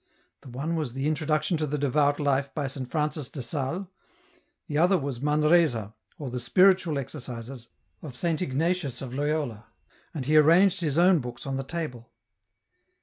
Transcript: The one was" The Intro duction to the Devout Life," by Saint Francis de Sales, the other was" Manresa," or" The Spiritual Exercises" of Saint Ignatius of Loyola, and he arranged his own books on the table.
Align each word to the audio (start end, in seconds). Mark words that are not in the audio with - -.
The 0.41 0.49
one 0.49 0.75
was" 0.75 0.93
The 0.93 1.05
Intro 1.05 1.27
duction 1.27 1.59
to 1.59 1.67
the 1.67 1.77
Devout 1.77 2.19
Life," 2.19 2.51
by 2.55 2.65
Saint 2.65 2.89
Francis 2.89 3.29
de 3.29 3.43
Sales, 3.43 3.85
the 4.65 4.79
other 4.79 4.97
was" 4.97 5.21
Manresa," 5.21 5.93
or" 6.17 6.31
The 6.31 6.39
Spiritual 6.39 6.97
Exercises" 6.97 7.69
of 8.01 8.17
Saint 8.17 8.41
Ignatius 8.41 9.03
of 9.03 9.13
Loyola, 9.13 9.67
and 10.11 10.25
he 10.25 10.37
arranged 10.37 10.81
his 10.81 10.97
own 10.97 11.19
books 11.19 11.45
on 11.45 11.57
the 11.57 11.63
table. 11.63 12.09